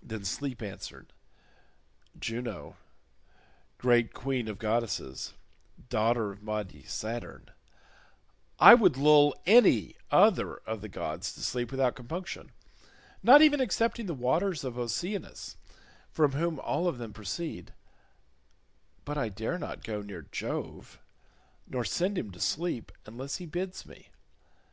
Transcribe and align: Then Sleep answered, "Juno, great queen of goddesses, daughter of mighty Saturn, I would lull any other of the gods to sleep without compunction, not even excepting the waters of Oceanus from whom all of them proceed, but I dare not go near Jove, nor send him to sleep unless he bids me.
Then 0.00 0.24
Sleep 0.24 0.62
answered, 0.62 1.12
"Juno, 2.16 2.76
great 3.76 4.12
queen 4.14 4.46
of 4.46 4.56
goddesses, 4.60 5.34
daughter 5.88 6.30
of 6.30 6.44
mighty 6.44 6.84
Saturn, 6.84 7.50
I 8.60 8.74
would 8.74 8.96
lull 8.96 9.34
any 9.46 9.96
other 10.12 10.58
of 10.58 10.80
the 10.80 10.88
gods 10.88 11.32
to 11.32 11.40
sleep 11.40 11.72
without 11.72 11.96
compunction, 11.96 12.52
not 13.20 13.42
even 13.42 13.60
excepting 13.60 14.06
the 14.06 14.14
waters 14.14 14.62
of 14.62 14.78
Oceanus 14.78 15.56
from 16.12 16.34
whom 16.34 16.60
all 16.60 16.86
of 16.86 16.98
them 16.98 17.12
proceed, 17.12 17.74
but 19.04 19.18
I 19.18 19.28
dare 19.28 19.58
not 19.58 19.82
go 19.82 20.02
near 20.02 20.22
Jove, 20.22 21.00
nor 21.66 21.84
send 21.84 22.16
him 22.16 22.30
to 22.30 22.38
sleep 22.38 22.92
unless 23.06 23.38
he 23.38 23.44
bids 23.44 23.84
me. 23.84 24.10